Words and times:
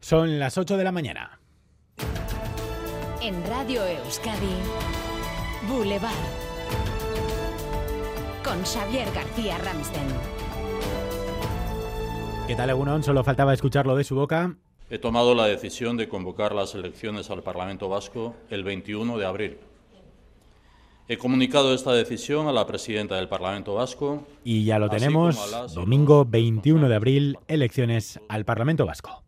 Son 0.00 0.38
las 0.38 0.56
8 0.56 0.76
de 0.76 0.84
la 0.84 0.92
mañana. 0.92 1.40
En 3.20 3.44
Radio 3.46 3.84
Euskadi, 3.84 4.54
Boulevard. 5.68 6.12
Con 8.44 8.62
Xavier 8.64 9.10
García 9.12 9.58
Ramsten. 9.58 10.06
¿Qué 12.46 12.54
tal, 12.54 12.70
Egunon? 12.70 13.02
Solo 13.02 13.24
faltaba 13.24 13.52
escucharlo 13.52 13.96
de 13.96 14.04
su 14.04 14.14
boca. 14.14 14.54
He 14.88 14.98
tomado 14.98 15.34
la 15.34 15.46
decisión 15.46 15.96
de 15.98 16.08
convocar 16.08 16.54
las 16.54 16.74
elecciones 16.74 17.28
al 17.30 17.42
Parlamento 17.42 17.88
Vasco 17.88 18.34
el 18.48 18.64
21 18.64 19.18
de 19.18 19.26
abril. 19.26 19.58
He 21.08 21.18
comunicado 21.18 21.74
esta 21.74 21.92
decisión 21.92 22.48
a 22.48 22.52
la 22.52 22.66
presidenta 22.66 23.16
del 23.16 23.28
Parlamento 23.28 23.74
Vasco. 23.74 24.26
Y 24.44 24.64
ya 24.64 24.78
lo 24.78 24.88
tenemos, 24.88 25.74
domingo 25.74 26.24
21 26.24 26.88
de 26.88 26.94
abril, 26.94 27.38
elecciones 27.48 28.20
al 28.28 28.44
Parlamento 28.44 28.86
Vasco. 28.86 29.24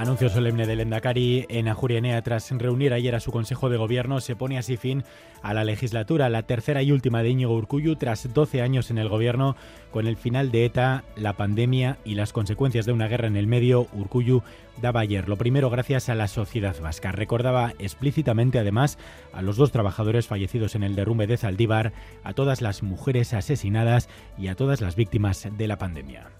Anuncio 0.00 0.30
solemne 0.30 0.66
del 0.66 0.80
Endacari 0.80 1.44
en 1.50 1.68
Ajurienea 1.68 2.22
tras 2.22 2.50
reunir 2.52 2.94
ayer 2.94 3.14
a 3.14 3.20
su 3.20 3.30
Consejo 3.32 3.68
de 3.68 3.76
Gobierno 3.76 4.20
se 4.20 4.34
pone 4.34 4.56
así 4.56 4.78
fin 4.78 5.04
a 5.42 5.52
la 5.52 5.62
legislatura, 5.62 6.30
la 6.30 6.44
tercera 6.44 6.82
y 6.82 6.90
última 6.90 7.22
de 7.22 7.28
Íñigo 7.28 7.54
Urcuyu 7.54 7.96
tras 7.96 8.32
12 8.32 8.62
años 8.62 8.90
en 8.90 8.96
el 8.96 9.10
Gobierno 9.10 9.56
con 9.90 10.06
el 10.06 10.16
final 10.16 10.52
de 10.52 10.64
ETA, 10.64 11.04
la 11.16 11.34
pandemia 11.34 11.98
y 12.02 12.14
las 12.14 12.32
consecuencias 12.32 12.86
de 12.86 12.92
una 12.92 13.08
guerra 13.08 13.26
en 13.26 13.36
el 13.36 13.46
medio. 13.46 13.88
Urcuyu 13.92 14.42
daba 14.80 15.00
ayer 15.00 15.28
lo 15.28 15.36
primero 15.36 15.68
gracias 15.68 16.08
a 16.08 16.14
la 16.14 16.28
sociedad 16.28 16.80
vasca. 16.80 17.12
Recordaba 17.12 17.74
explícitamente 17.78 18.58
además 18.58 18.96
a 19.34 19.42
los 19.42 19.58
dos 19.58 19.70
trabajadores 19.70 20.26
fallecidos 20.26 20.76
en 20.76 20.82
el 20.82 20.94
derrumbe 20.96 21.26
de 21.26 21.36
Zaldívar, 21.36 21.92
a 22.24 22.32
todas 22.32 22.62
las 22.62 22.82
mujeres 22.82 23.34
asesinadas 23.34 24.08
y 24.38 24.48
a 24.48 24.54
todas 24.54 24.80
las 24.80 24.96
víctimas 24.96 25.46
de 25.58 25.68
la 25.68 25.76
pandemia. 25.76 26.30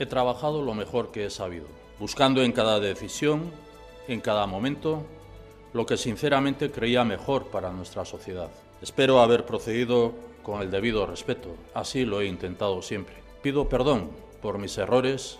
He 0.00 0.06
trabajado 0.06 0.62
lo 0.62 0.72
mejor 0.72 1.12
que 1.12 1.26
he 1.26 1.30
sabido 1.30 1.66
buscando 1.98 2.42
en 2.42 2.52
cada 2.52 2.80
decisión, 2.80 3.50
en 4.08 4.22
cada 4.22 4.46
momento, 4.46 5.04
lo 5.74 5.84
que 5.84 5.98
sinceramente 5.98 6.70
creía 6.70 7.04
mejor 7.04 7.48
para 7.48 7.70
nuestra 7.70 8.06
sociedad. 8.06 8.48
Espero 8.80 9.20
haber 9.20 9.44
procedido 9.44 10.14
con 10.42 10.62
el 10.62 10.70
debido 10.70 11.04
respeto, 11.04 11.54
así 11.74 12.06
lo 12.06 12.22
he 12.22 12.26
intentado 12.26 12.80
siempre. 12.80 13.16
Pido 13.42 13.68
perdón 13.68 14.08
por 14.40 14.58
mis 14.58 14.78
errores 14.78 15.38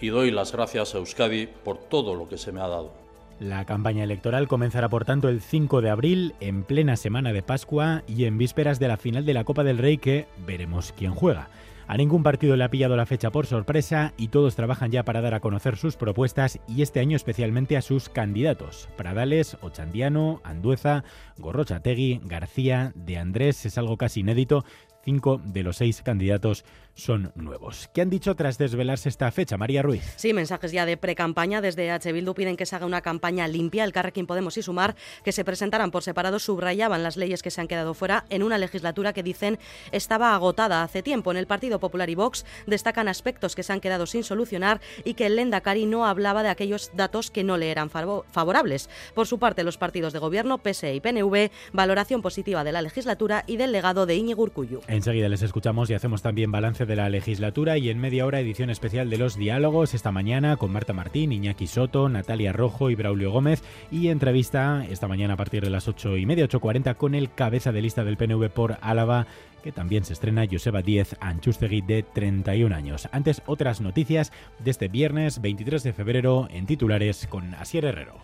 y 0.00 0.10
doy 0.10 0.30
las 0.30 0.52
gracias 0.52 0.94
a 0.94 0.98
Euskadi 0.98 1.48
por 1.48 1.78
todo 1.78 2.14
lo 2.14 2.28
que 2.28 2.38
se 2.38 2.52
me 2.52 2.60
ha 2.60 2.68
dado. 2.68 2.92
La 3.40 3.64
campaña 3.64 4.04
electoral 4.04 4.46
comenzará 4.46 4.88
por 4.88 5.04
tanto 5.04 5.28
el 5.28 5.40
5 5.40 5.80
de 5.80 5.90
abril, 5.90 6.34
en 6.38 6.62
plena 6.62 6.94
semana 6.94 7.32
de 7.32 7.42
Pascua 7.42 8.04
y 8.06 8.26
en 8.26 8.38
vísperas 8.38 8.78
de 8.78 8.86
la 8.86 8.96
final 8.96 9.26
de 9.26 9.34
la 9.34 9.42
Copa 9.42 9.64
del 9.64 9.78
Rey 9.78 9.98
que 9.98 10.28
veremos 10.46 10.94
quién 10.96 11.12
juega. 11.12 11.48
A 11.86 11.96
ningún 11.96 12.22
partido 12.22 12.56
le 12.56 12.64
ha 12.64 12.70
pillado 12.70 12.96
la 12.96 13.06
fecha 13.06 13.30
por 13.30 13.46
sorpresa 13.46 14.12
y 14.16 14.28
todos 14.28 14.54
trabajan 14.56 14.90
ya 14.90 15.04
para 15.04 15.20
dar 15.20 15.34
a 15.34 15.40
conocer 15.40 15.76
sus 15.76 15.96
propuestas 15.96 16.60
y 16.68 16.82
este 16.82 17.00
año 17.00 17.16
especialmente 17.16 17.76
a 17.76 17.82
sus 17.82 18.08
candidatos. 18.08 18.88
Pradales, 18.96 19.56
Ochandiano, 19.60 20.40
Andueza, 20.44 21.04
Gorrochategui, 21.38 22.20
García, 22.24 22.92
De 22.94 23.18
Andrés, 23.18 23.66
es 23.66 23.78
algo 23.78 23.96
casi 23.96 24.20
inédito. 24.20 24.64
Cinco 25.04 25.40
de 25.44 25.64
los 25.64 25.78
seis 25.78 26.00
candidatos 26.00 26.64
son 26.94 27.32
nuevos. 27.34 27.90
¿Qué 27.92 28.02
han 28.02 28.10
dicho 28.10 28.36
tras 28.36 28.56
desvelarse 28.56 29.08
esta 29.08 29.32
fecha, 29.32 29.56
María 29.56 29.82
Ruiz? 29.82 30.14
Sí, 30.16 30.32
mensajes 30.32 30.70
ya 30.70 30.86
de 30.86 30.96
pre-campaña. 30.96 31.60
Desde 31.60 31.90
H. 31.90 32.12
Bildu 32.12 32.34
piden 32.34 32.56
que 32.56 32.66
se 32.66 32.76
haga 32.76 32.86
una 32.86 33.00
campaña 33.00 33.48
limpia. 33.48 33.82
El 33.82 33.92
Carrequín 33.92 34.28
Podemos 34.28 34.56
y 34.58 34.62
Sumar, 34.62 34.94
que 35.24 35.32
se 35.32 35.44
presentaran 35.44 35.90
por 35.90 36.04
separado, 36.04 36.38
subrayaban 36.38 37.02
las 37.02 37.16
leyes 37.16 37.42
que 37.42 37.50
se 37.50 37.60
han 37.60 37.66
quedado 37.66 37.94
fuera 37.94 38.26
en 38.28 38.44
una 38.44 38.58
legislatura 38.58 39.12
que 39.12 39.24
dicen 39.24 39.58
estaba 39.90 40.34
agotada 40.34 40.84
hace 40.84 41.02
tiempo. 41.02 41.32
En 41.32 41.36
el 41.36 41.48
Partido 41.48 41.71
Popular 41.80 42.10
y 42.10 42.14
Vox 42.14 42.44
destacan 42.66 43.08
aspectos 43.08 43.54
que 43.54 43.62
se 43.62 43.72
han 43.72 43.80
quedado 43.80 44.06
sin 44.06 44.24
solucionar 44.24 44.80
y 45.04 45.14
que 45.14 45.26
el 45.26 45.36
Lendakari 45.36 45.86
no 45.86 46.04
hablaba 46.04 46.42
de 46.42 46.50
aquellos 46.50 46.90
datos 46.94 47.30
que 47.30 47.44
no 47.44 47.56
le 47.56 47.70
eran 47.70 47.88
favorables. 47.88 48.90
Por 49.14 49.26
su 49.26 49.38
parte, 49.38 49.64
los 49.64 49.78
partidos 49.78 50.12
de 50.12 50.18
gobierno, 50.18 50.58
PSE 50.58 50.94
y 50.94 51.00
PNV, 51.00 51.50
valoración 51.72 52.20
positiva 52.20 52.64
de 52.64 52.72
la 52.72 52.82
legislatura 52.82 53.44
y 53.46 53.56
del 53.56 53.72
legado 53.72 54.04
de 54.04 54.16
Íñigo. 54.16 54.42
Enseguida 54.88 55.28
les 55.28 55.42
escuchamos 55.42 55.90
y 55.90 55.94
hacemos 55.94 56.22
también 56.22 56.50
balance 56.50 56.86
de 56.86 56.96
la 56.96 57.08
legislatura 57.08 57.78
y 57.78 57.90
en 57.90 57.98
media 57.98 58.26
hora 58.26 58.40
edición 58.40 58.70
especial 58.70 59.10
de 59.10 59.18
los 59.18 59.36
diálogos 59.36 59.94
esta 59.94 60.10
mañana 60.10 60.56
con 60.56 60.72
Marta 60.72 60.92
Martín, 60.92 61.32
Iñaki 61.32 61.66
Soto, 61.66 62.08
Natalia 62.08 62.52
Rojo 62.52 62.90
y 62.90 62.94
Braulio 62.94 63.30
Gómez 63.30 63.62
y 63.90 64.08
entrevista 64.08 64.84
esta 64.90 65.06
mañana 65.06 65.34
a 65.34 65.36
partir 65.36 65.62
de 65.62 65.70
las 65.70 65.86
8 65.86 66.16
y 66.16 66.26
media, 66.26 66.48
8.40 66.48 66.96
con 66.96 67.14
el 67.14 67.32
cabeza 67.32 67.72
de 67.72 67.82
lista 67.82 68.04
del 68.04 68.16
PNV 68.16 68.50
por 68.50 68.78
Álava 68.80 69.26
que 69.62 69.72
también 69.72 70.04
se 70.04 70.12
estrena 70.12 70.46
Joseba 70.50 70.82
Díez 70.82 71.16
De 71.62 72.02
31 72.02 72.74
años. 72.74 73.08
Antes 73.12 73.40
otras 73.46 73.80
noticias 73.80 74.32
de 74.58 74.72
este 74.72 74.88
viernes 74.88 75.40
23 75.40 75.84
de 75.84 75.92
febrero 75.92 76.48
en 76.50 76.66
titulares 76.66 77.28
con 77.28 77.54
Asier 77.54 77.84
Herrero. 77.84 78.16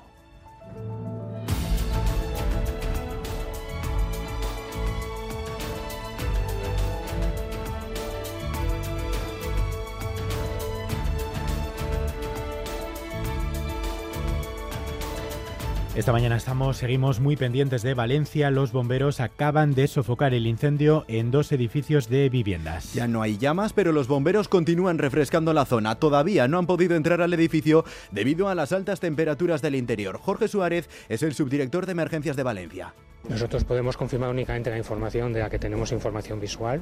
Esta 15.99 16.13
mañana 16.13 16.37
estamos, 16.37 16.77
seguimos 16.77 17.19
muy 17.19 17.35
pendientes 17.35 17.83
de 17.83 17.93
Valencia. 17.93 18.53
Los 18.53 18.71
bomberos 18.71 19.19
acaban 19.19 19.75
de 19.75 19.89
sofocar 19.89 20.33
el 20.33 20.47
incendio 20.47 21.05
en 21.09 21.33
dos 21.33 21.51
edificios 21.51 22.09
de 22.09 22.29
viviendas. 22.29 22.95
Ya 22.95 23.09
no 23.09 23.21
hay 23.21 23.37
llamas, 23.37 23.73
pero 23.73 23.91
los 23.91 24.07
bomberos 24.07 24.47
continúan 24.47 24.99
refrescando 24.99 25.53
la 25.53 25.65
zona. 25.65 25.97
Todavía 25.97 26.47
no 26.47 26.59
han 26.59 26.69
podido 26.69 26.95
entrar 26.95 27.21
al 27.21 27.35
edificio 27.35 27.85
debido 28.13 28.49
a 28.49 28.55
las 28.55 28.71
altas 28.71 29.01
temperaturas 29.01 29.61
del 29.61 29.75
interior. 29.75 30.19
Jorge 30.19 30.47
Suárez 30.47 30.89
es 31.09 31.25
el 31.25 31.35
subdirector 31.35 31.85
de 31.85 31.93
emergencias 31.93 32.37
de 32.37 32.45
Valencia. 32.45 32.95
Nosotros 33.29 33.65
podemos 33.65 33.97
confirmar 33.97 34.31
únicamente 34.31 34.71
la 34.71 34.79
información 34.79 35.33
de 35.33 35.41
la 35.41 35.51
que 35.51 35.59
tenemos 35.59 35.91
información 35.91 36.39
visual, 36.39 36.81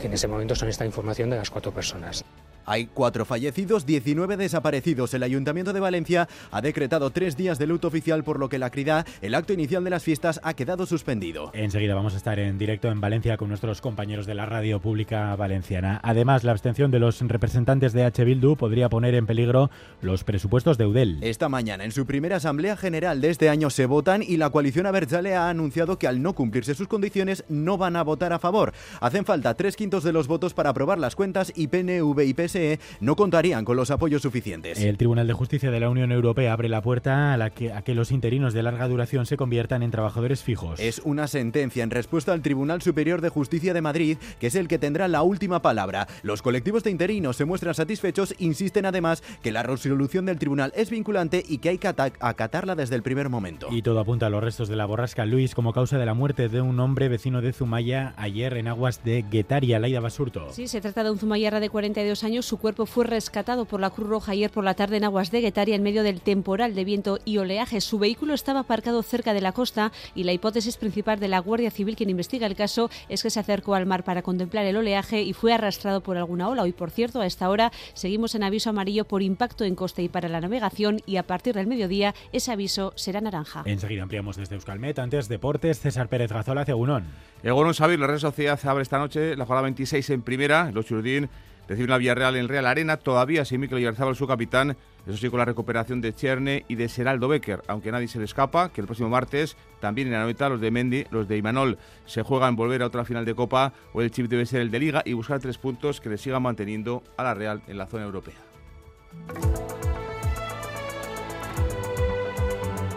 que 0.00 0.06
en 0.06 0.14
ese 0.14 0.26
momento 0.26 0.54
son 0.54 0.70
esta 0.70 0.86
información 0.86 1.28
de 1.28 1.36
las 1.36 1.50
cuatro 1.50 1.70
personas. 1.70 2.24
Hay 2.66 2.86
cuatro 2.86 3.24
fallecidos, 3.24 3.84
19 3.86 4.36
desaparecidos. 4.36 5.12
El 5.14 5.22
Ayuntamiento 5.22 5.72
de 5.72 5.80
Valencia 5.80 6.28
ha 6.50 6.60
decretado 6.62 7.10
tres 7.10 7.36
días 7.36 7.58
de 7.58 7.66
luto 7.66 7.88
oficial, 7.88 8.24
por 8.24 8.38
lo 8.38 8.48
que 8.48 8.58
la 8.58 8.70
crida, 8.70 9.04
el 9.20 9.34
acto 9.34 9.52
inicial 9.52 9.84
de 9.84 9.90
las 9.90 10.02
fiestas, 10.02 10.40
ha 10.42 10.54
quedado 10.54 10.86
suspendido. 10.86 11.50
Enseguida 11.54 11.94
vamos 11.94 12.14
a 12.14 12.16
estar 12.16 12.38
en 12.38 12.58
directo 12.58 12.90
en 12.90 13.00
Valencia 13.00 13.36
con 13.36 13.48
nuestros 13.48 13.80
compañeros 13.80 14.26
de 14.26 14.34
la 14.34 14.46
radio 14.46 14.80
pública 14.80 15.36
valenciana. 15.36 16.00
Además, 16.02 16.44
la 16.44 16.52
abstención 16.52 16.90
de 16.90 17.00
los 17.00 17.20
representantes 17.20 17.92
de 17.92 18.04
H. 18.04 18.24
Bildu 18.24 18.56
podría 18.56 18.88
poner 18.88 19.14
en 19.14 19.26
peligro 19.26 19.70
los 20.00 20.24
presupuestos 20.24 20.78
de 20.78 20.86
UDEL. 20.86 21.18
Esta 21.22 21.48
mañana, 21.48 21.84
en 21.84 21.92
su 21.92 22.06
primera 22.06 22.36
Asamblea 22.36 22.76
General 22.76 23.20
de 23.20 23.30
este 23.30 23.48
año, 23.48 23.70
se 23.70 23.86
votan 23.86 24.22
y 24.22 24.36
la 24.36 24.50
coalición 24.50 24.86
Abertzale 24.86 25.34
ha 25.34 25.50
anunciado 25.50 25.98
que 25.98 26.08
al 26.08 26.22
no 26.22 26.34
cumplirse 26.34 26.74
sus 26.74 26.88
condiciones 26.88 27.44
no 27.48 27.76
van 27.76 27.96
a 27.96 28.02
votar 28.02 28.32
a 28.32 28.38
favor. 28.38 28.72
Hacen 29.00 29.24
falta 29.24 29.54
tres 29.54 29.76
quintos 29.76 30.02
de 30.04 30.12
los 30.12 30.28
votos 30.28 30.54
para 30.54 30.70
aprobar 30.70 30.98
las 30.98 31.14
cuentas 31.14 31.52
y 31.54 31.68
PNV 31.68 32.20
y 32.24 32.34
PS 32.34 32.53
e 32.54 32.78
no 33.00 33.16
contarían 33.16 33.64
con 33.64 33.76
los 33.76 33.90
apoyos 33.90 34.22
suficientes. 34.22 34.80
El 34.80 34.96
Tribunal 34.96 35.26
de 35.26 35.32
Justicia 35.32 35.70
de 35.70 35.80
la 35.80 35.90
Unión 35.90 36.12
Europea 36.12 36.52
abre 36.52 36.68
la 36.68 36.82
puerta 36.82 37.32
a, 37.32 37.36
la 37.36 37.50
que, 37.50 37.72
a 37.72 37.82
que 37.82 37.94
los 37.94 38.10
interinos 38.10 38.54
de 38.54 38.62
larga 38.62 38.88
duración 38.88 39.26
se 39.26 39.36
conviertan 39.36 39.82
en 39.82 39.90
trabajadores 39.90 40.42
fijos. 40.42 40.80
Es 40.80 41.00
una 41.04 41.26
sentencia 41.26 41.82
en 41.82 41.90
respuesta 41.90 42.32
al 42.32 42.42
Tribunal 42.42 42.82
Superior 42.82 43.20
de 43.20 43.28
Justicia 43.28 43.74
de 43.74 43.82
Madrid, 43.82 44.18
que 44.38 44.48
es 44.48 44.54
el 44.54 44.68
que 44.68 44.78
tendrá 44.78 45.08
la 45.08 45.22
última 45.22 45.62
palabra. 45.62 46.08
Los 46.22 46.42
colectivos 46.42 46.84
de 46.84 46.90
interinos 46.90 47.36
se 47.36 47.44
muestran 47.44 47.74
satisfechos, 47.74 48.34
insisten 48.38 48.86
además 48.86 49.22
que 49.42 49.52
la 49.52 49.62
resolución 49.62 50.26
del 50.26 50.38
tribunal 50.38 50.72
es 50.76 50.90
vinculante 50.90 51.42
y 51.46 51.58
que 51.58 51.70
hay 51.70 51.78
que 51.78 51.88
acatarla 51.88 52.74
desde 52.74 52.96
el 52.96 53.02
primer 53.02 53.28
momento. 53.28 53.68
Y 53.70 53.82
todo 53.82 54.00
apunta 54.00 54.26
a 54.26 54.30
los 54.30 54.42
restos 54.42 54.68
de 54.68 54.76
la 54.76 54.86
borrasca 54.86 55.26
Luis 55.26 55.54
como 55.54 55.72
causa 55.72 55.98
de 55.98 56.06
la 56.06 56.14
muerte 56.14 56.48
de 56.48 56.60
un 56.60 56.78
hombre 56.80 57.08
vecino 57.08 57.40
de 57.40 57.52
Zumaya 57.52 58.14
ayer 58.16 58.56
en 58.56 58.68
aguas 58.68 59.02
de 59.04 59.24
Guetaria, 59.30 59.78
Laida 59.78 60.00
Basurto. 60.00 60.52
Sí, 60.52 60.68
se 60.68 60.80
trata 60.80 61.04
de 61.04 61.10
un 61.10 61.18
zumayarra 61.18 61.60
de 61.60 61.70
42 61.70 62.24
años. 62.24 62.43
Su 62.44 62.58
cuerpo 62.58 62.84
fue 62.84 63.06
rescatado 63.06 63.64
por 63.64 63.80
la 63.80 63.88
Cruz 63.88 64.06
Roja 64.06 64.32
ayer 64.32 64.50
por 64.50 64.64
la 64.64 64.74
tarde 64.74 64.98
en 64.98 65.04
aguas 65.04 65.30
de 65.30 65.40
Guetaria 65.40 65.76
en 65.76 65.82
medio 65.82 66.02
del 66.02 66.20
temporal 66.20 66.74
de 66.74 66.84
viento 66.84 67.18
y 67.24 67.38
oleaje. 67.38 67.80
Su 67.80 67.98
vehículo 67.98 68.34
estaba 68.34 68.60
aparcado 68.60 69.02
cerca 69.02 69.32
de 69.32 69.40
la 69.40 69.52
costa 69.52 69.92
y 70.14 70.24
la 70.24 70.34
hipótesis 70.34 70.76
principal 70.76 71.18
de 71.18 71.28
la 71.28 71.38
Guardia 71.38 71.70
Civil, 71.70 71.96
quien 71.96 72.10
investiga 72.10 72.46
el 72.46 72.54
caso, 72.54 72.90
es 73.08 73.22
que 73.22 73.30
se 73.30 73.40
acercó 73.40 73.74
al 73.74 73.86
mar 73.86 74.04
para 74.04 74.20
contemplar 74.20 74.66
el 74.66 74.76
oleaje 74.76 75.22
y 75.22 75.32
fue 75.32 75.54
arrastrado 75.54 76.02
por 76.02 76.18
alguna 76.18 76.46
ola. 76.50 76.64
Hoy, 76.64 76.72
por 76.72 76.90
cierto, 76.90 77.22
a 77.22 77.26
esta 77.26 77.48
hora 77.48 77.72
seguimos 77.94 78.34
en 78.34 78.42
aviso 78.42 78.68
amarillo 78.68 79.06
por 79.06 79.22
impacto 79.22 79.64
en 79.64 79.74
costa 79.74 80.02
y 80.02 80.10
para 80.10 80.28
la 80.28 80.42
navegación 80.42 81.00
y 81.06 81.16
a 81.16 81.22
partir 81.22 81.54
del 81.54 81.66
mediodía 81.66 82.14
ese 82.30 82.52
aviso 82.52 82.92
será 82.94 83.22
naranja. 83.22 83.62
Enseguida 83.64 84.02
ampliamos 84.02 84.36
desde 84.36 84.54
Euskalmet. 84.56 84.98
Antes, 84.98 85.28
deportes, 85.28 85.80
César 85.80 86.10
Pérez 86.10 86.30
Gazola, 86.30 86.60
hacia 86.60 86.76
Unón. 86.76 87.06
El 87.42 87.74
Sabir, 87.74 87.98
la 87.98 88.06
Real 88.06 88.20
Sociedad 88.20 88.60
abre 88.64 88.82
esta 88.82 88.98
noche 88.98 89.34
la 89.34 89.46
jornada 89.46 89.62
26 89.62 90.10
en 90.10 90.20
primera. 90.20 90.70
Los 90.72 90.84
Churdín 90.84 91.30
reciben 91.68 91.90
la 91.90 91.98
Villarreal 91.98 92.36
en 92.36 92.48
Real 92.48 92.66
Arena. 92.66 92.96
Todavía 92.96 93.44
sin 93.44 93.60
Mikel 93.60 93.80
Yarzábal, 93.80 94.16
su 94.16 94.26
capitán, 94.26 94.76
Eso 95.06 95.16
sí, 95.18 95.28
con 95.28 95.38
la 95.38 95.44
recuperación 95.44 96.00
de 96.00 96.14
Cherne 96.14 96.64
y 96.66 96.76
de 96.76 96.88
Seraldo 96.88 97.28
Becker, 97.28 97.62
aunque 97.66 97.92
nadie 97.92 98.08
se 98.08 98.18
le 98.18 98.24
escapa, 98.24 98.70
que 98.70 98.80
el 98.80 98.86
próximo 98.86 99.10
martes, 99.10 99.56
también 99.80 100.08
en 100.08 100.14
la 100.14 100.22
noeta, 100.22 100.48
los 100.48 100.60
de 100.60 100.70
Mendy, 100.70 101.06
los 101.10 101.28
de 101.28 101.36
Imanol, 101.36 101.78
se 102.06 102.22
juegan 102.22 102.56
volver 102.56 102.82
a 102.82 102.86
otra 102.86 103.04
final 103.04 103.24
de 103.24 103.34
Copa 103.34 103.74
o 103.92 104.00
el 104.00 104.10
chip 104.10 104.28
debe 104.28 104.46
ser 104.46 104.62
el 104.62 104.70
de 104.70 104.78
Liga 104.78 105.02
y 105.04 105.12
buscar 105.12 105.40
tres 105.40 105.58
puntos 105.58 106.00
que 106.00 106.08
le 106.08 106.16
sigan 106.16 106.42
manteniendo 106.42 107.02
a 107.16 107.22
la 107.22 107.34
Real 107.34 107.62
en 107.66 107.76
la 107.76 107.86
zona 107.86 108.04
europea. 108.04 108.34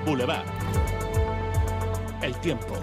Boulevard. 0.06 0.46
El 2.22 2.34
tiempo. 2.40 2.74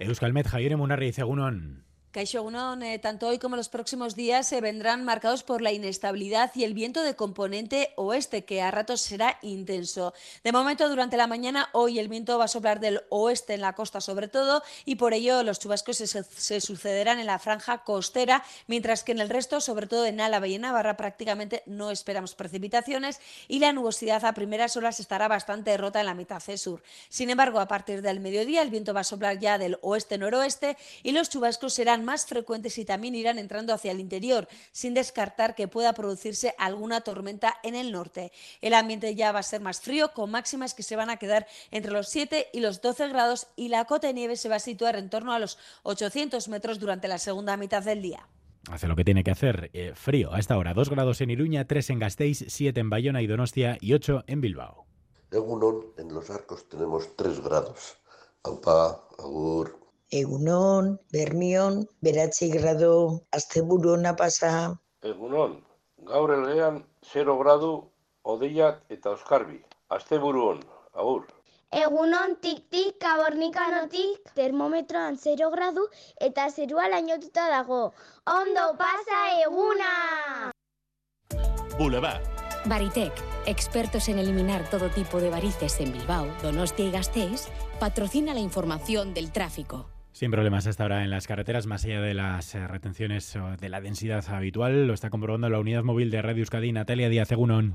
Euskalmet 0.00 0.48
Javier 0.48 0.76
Munarri 0.76 1.12
Cegunón. 1.12 1.81
Caixo 2.12 2.46
eh, 2.82 2.98
tanto 2.98 3.26
hoy 3.26 3.38
como 3.38 3.56
los 3.56 3.70
próximos 3.70 4.14
días 4.14 4.46
se 4.46 4.60
vendrán 4.60 5.02
marcados 5.02 5.42
por 5.42 5.62
la 5.62 5.72
inestabilidad 5.72 6.52
y 6.54 6.64
el 6.64 6.74
viento 6.74 7.02
de 7.02 7.16
componente 7.16 7.94
oeste, 7.96 8.44
que 8.44 8.60
a 8.60 8.70
ratos 8.70 9.00
será 9.00 9.38
intenso. 9.40 10.12
De 10.44 10.52
momento, 10.52 10.90
durante 10.90 11.16
la 11.16 11.26
mañana, 11.26 11.70
hoy 11.72 11.98
el 11.98 12.08
viento 12.08 12.36
va 12.36 12.44
a 12.44 12.48
soplar 12.48 12.80
del 12.80 13.00
oeste 13.08 13.54
en 13.54 13.62
la 13.62 13.74
costa 13.74 14.02
sobre 14.02 14.28
todo, 14.28 14.62
y 14.84 14.96
por 14.96 15.14
ello 15.14 15.42
los 15.42 15.58
chubascos 15.58 15.96
se, 15.96 16.60
sucederán 16.60 17.18
en 17.18 17.24
la 17.24 17.38
franja 17.38 17.82
costera, 17.82 18.44
mientras 18.66 19.04
que 19.04 19.12
en 19.12 19.20
el 19.20 19.30
resto, 19.30 19.62
sobre 19.62 19.86
todo 19.86 20.04
en 20.04 20.20
Álava 20.20 20.46
y 20.46 20.56
en 20.56 20.62
Navarra, 20.62 20.98
prácticamente 20.98 21.62
no 21.64 21.90
esperamos 21.90 22.34
precipitaciones 22.34 23.20
y 23.48 23.58
la 23.58 23.72
nubosidad 23.72 24.22
a 24.26 24.34
primeras 24.34 24.76
horas 24.76 25.00
estará 25.00 25.28
bastante 25.28 25.74
rota 25.78 26.00
en 26.00 26.06
la 26.06 26.14
mitad 26.14 26.42
sur. 26.56 26.82
Sin 27.08 27.30
embargo, 27.30 27.58
a 27.58 27.68
partir 27.68 28.02
del 28.02 28.20
mediodía, 28.20 28.60
el 28.60 28.68
viento 28.68 28.92
va 28.92 29.00
a 29.00 29.04
soplar 29.04 29.38
ya 29.38 29.56
del 29.56 29.78
oeste-noroeste 29.80 30.76
y 31.02 31.12
los 31.12 31.30
chubascos 31.30 31.72
serán 31.72 32.01
más 32.04 32.26
frecuentes 32.26 32.78
y 32.78 32.84
también 32.84 33.14
irán 33.14 33.38
entrando 33.38 33.72
hacia 33.72 33.92
el 33.92 34.00
interior, 34.00 34.48
sin 34.72 34.94
descartar 34.94 35.54
que 35.54 35.68
pueda 35.68 35.92
producirse 35.92 36.54
alguna 36.58 37.02
tormenta 37.02 37.56
en 37.62 37.74
el 37.74 37.92
norte. 37.92 38.32
El 38.60 38.74
ambiente 38.74 39.14
ya 39.14 39.32
va 39.32 39.40
a 39.40 39.42
ser 39.42 39.60
más 39.60 39.80
frío, 39.80 40.12
con 40.12 40.30
máximas 40.30 40.74
que 40.74 40.82
se 40.82 40.96
van 40.96 41.10
a 41.10 41.16
quedar 41.16 41.46
entre 41.70 41.92
los 41.92 42.08
7 42.08 42.48
y 42.52 42.60
los 42.60 42.80
12 42.80 43.08
grados 43.08 43.48
y 43.56 43.68
la 43.68 43.84
cota 43.84 44.06
de 44.06 44.14
nieve 44.14 44.36
se 44.36 44.48
va 44.48 44.56
a 44.56 44.60
situar 44.60 44.96
en 44.96 45.10
torno 45.10 45.32
a 45.32 45.38
los 45.38 45.58
800 45.82 46.48
metros 46.48 46.78
durante 46.78 47.08
la 47.08 47.18
segunda 47.18 47.56
mitad 47.56 47.82
del 47.82 48.02
día. 48.02 48.28
Hace 48.70 48.86
lo 48.86 48.94
que 48.94 49.04
tiene 49.04 49.24
que 49.24 49.32
hacer. 49.32 49.70
Eh, 49.72 49.92
frío 49.94 50.32
a 50.32 50.38
esta 50.38 50.56
hora. 50.56 50.72
2 50.72 50.90
grados 50.90 51.20
en 51.20 51.30
Iruña, 51.30 51.66
3 51.66 51.90
en 51.90 51.98
Gasteiz, 51.98 52.44
7 52.46 52.78
en 52.78 52.90
Bayona 52.90 53.22
y 53.22 53.26
Donostia 53.26 53.76
y 53.80 53.92
8 53.92 54.24
en 54.26 54.40
Bilbao. 54.40 54.86
En 55.32 55.42
en 55.98 56.14
los 56.14 56.30
arcos 56.30 56.68
tenemos 56.68 57.16
3 57.16 57.40
grados. 57.40 57.96
Aupa, 58.44 59.08
agur. 59.18 59.81
Egunon, 60.12 60.98
Bermion, 61.10 61.86
beratzi 62.04 62.50
grado, 62.52 63.22
asteburu 63.32 63.94
ona 63.94 64.10
pasa. 64.12 64.50
Egunon, 65.00 65.54
gaur 66.04 66.32
elean 66.34 66.82
0 67.12 67.36
gradu, 67.38 67.70
odeiak 68.22 68.82
eta 68.92 69.14
oskarbi. 69.16 69.56
Asteburu 69.88 70.42
on, 70.50 70.60
agur. 70.92 71.22
Egunon 71.72 72.36
tik-tik 72.44 72.98
kabornikanotik 73.00 74.34
termometroan 74.36 75.16
0 75.16 75.48
gradu 75.54 75.86
eta 76.20 76.44
zerua 76.50 76.90
lainotuta 76.92 77.48
dago. 77.48 77.80
Ondo 78.28 78.66
pasa 78.76 79.22
eguna! 79.46 80.52
Boulevard. 81.78 82.28
Baritec, 82.66 83.16
expertos 83.46 84.10
en 84.10 84.18
eliminar 84.18 84.68
todo 84.68 84.90
tipo 84.90 85.22
de 85.22 85.30
varices 85.30 85.80
en 85.80 85.90
Bilbao, 85.90 86.26
Donostia 86.42 86.84
y 86.84 86.90
Gasteiz, 86.90 87.48
patrocina 87.80 88.34
la 88.34 88.40
información 88.40 89.14
del 89.14 89.32
tráfico. 89.32 89.91
Sin 90.12 90.30
problemas 90.30 90.66
hasta 90.66 90.82
ahora 90.82 91.04
en 91.04 91.10
las 91.10 91.26
carreteras, 91.26 91.66
más 91.66 91.84
allá 91.84 92.02
de 92.02 92.12
las 92.12 92.54
eh, 92.54 92.68
retenciones 92.68 93.34
de 93.58 93.68
la 93.70 93.80
densidad 93.80 94.22
habitual, 94.28 94.86
lo 94.86 94.92
está 94.92 95.08
comprobando 95.08 95.48
la 95.48 95.58
unidad 95.58 95.84
móvil 95.84 96.10
de 96.10 96.20
Radio 96.20 96.40
Euskadi, 96.40 96.70
Natalia 96.70 97.08
Díaz 97.08 97.32
Egunon. 97.32 97.74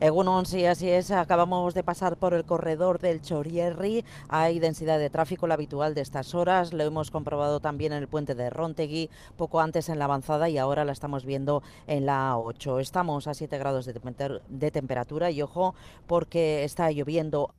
Egunon, 0.00 0.46
sí, 0.46 0.66
así 0.66 0.90
es. 0.90 1.12
Acabamos 1.12 1.72
de 1.72 1.84
pasar 1.84 2.16
por 2.16 2.34
el 2.34 2.44
corredor 2.44 2.98
del 2.98 3.22
Chorierri. 3.22 4.04
Hay 4.28 4.58
densidad 4.58 4.98
de 4.98 5.10
tráfico, 5.10 5.46
la 5.46 5.54
habitual 5.54 5.94
de 5.94 6.00
estas 6.00 6.34
horas. 6.34 6.72
Lo 6.72 6.82
hemos 6.82 7.12
comprobado 7.12 7.60
también 7.60 7.92
en 7.92 8.00
el 8.00 8.08
puente 8.08 8.34
de 8.34 8.50
Rontegui, 8.50 9.08
poco 9.36 9.60
antes 9.60 9.88
en 9.88 10.00
la 10.00 10.06
avanzada 10.06 10.48
y 10.48 10.58
ahora 10.58 10.84
la 10.84 10.90
estamos 10.90 11.24
viendo 11.24 11.62
en 11.86 12.04
la 12.04 12.36
8. 12.36 12.80
Estamos 12.80 13.28
a 13.28 13.34
7 13.34 13.56
grados 13.58 13.86
de 13.86 14.70
temperatura 14.72 15.30
y 15.30 15.40
ojo, 15.40 15.76
porque 16.08 16.64
está 16.64 16.90
lloviendo 16.90 17.54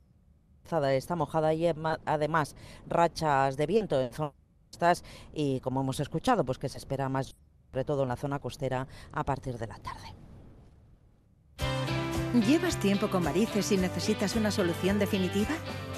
está 0.90 1.16
mojada 1.16 1.54
y 1.54 1.66
además 2.04 2.56
rachas 2.86 3.56
de 3.56 3.66
viento 3.66 4.00
en 4.00 4.12
zonas 4.12 5.04
y 5.32 5.60
como 5.60 5.80
hemos 5.80 6.00
escuchado, 6.00 6.44
pues 6.44 6.58
que 6.58 6.68
se 6.68 6.78
espera 6.78 7.08
más, 7.08 7.34
sobre 7.70 7.84
todo 7.84 8.02
en 8.02 8.08
la 8.08 8.16
zona 8.16 8.38
costera, 8.38 8.86
a 9.12 9.24
partir 9.24 9.58
de 9.58 9.66
la 9.66 9.78
tarde. 9.78 10.14
¿Llevas 12.46 12.78
tiempo 12.78 13.08
con 13.08 13.24
varices 13.24 13.72
y 13.72 13.78
necesitas 13.78 14.36
una 14.36 14.50
solución 14.50 14.98
definitiva? 14.98 15.54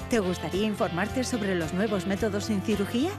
¿Te 0.09 0.19
gustaría 0.19 0.65
informarte 0.65 1.23
sobre 1.23 1.55
los 1.55 1.73
nuevos 1.73 2.05
métodos 2.05 2.45
sin 2.45 2.61
cirugía? 2.61 3.11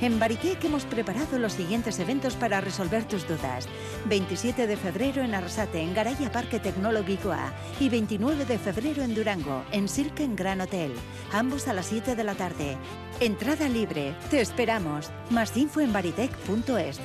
En 0.00 0.18
Baritec 0.18 0.64
hemos 0.64 0.86
preparado 0.86 1.38
los 1.38 1.52
siguientes 1.52 1.98
eventos 1.98 2.34
para 2.34 2.62
resolver 2.62 3.04
tus 3.04 3.28
dudas. 3.28 3.68
27 4.06 4.66
de 4.66 4.76
febrero 4.78 5.22
en 5.22 5.34
Arrasate, 5.34 5.82
en 5.82 5.92
Garaya 5.92 6.32
Parque 6.32 6.58
Tecnológico 6.58 7.32
A. 7.32 7.52
Y 7.78 7.90
29 7.90 8.46
de 8.46 8.58
febrero 8.58 9.02
en 9.02 9.14
Durango, 9.14 9.62
en 9.72 9.88
Silken 9.88 10.36
Gran 10.36 10.62
Hotel. 10.62 10.94
Ambos 11.32 11.68
a 11.68 11.74
las 11.74 11.86
7 11.86 12.16
de 12.16 12.24
la 12.24 12.34
tarde. 12.34 12.78
Entrada 13.20 13.68
libre. 13.68 14.14
Te 14.30 14.40
esperamos. 14.40 15.10
Más 15.28 15.54
info 15.58 15.80
en 15.80 15.92
baritec.es. 15.92 16.98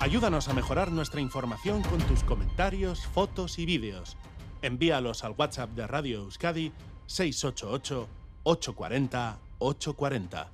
Ayúdanos 0.00 0.48
a 0.48 0.54
mejorar 0.54 0.90
nuestra 0.90 1.20
información 1.20 1.82
con 1.82 2.00
tus 2.00 2.24
comentarios, 2.24 3.06
fotos 3.06 3.60
y 3.60 3.66
vídeos. 3.66 4.16
Envíalos 4.62 5.22
al 5.22 5.34
WhatsApp 5.38 5.70
de 5.70 5.86
Radio 5.86 6.22
Euskadi 6.22 6.72
688 7.06 8.08
840 8.42 9.49
840. 9.60 10.46